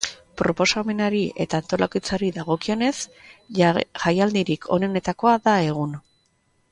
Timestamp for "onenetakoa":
4.81-5.35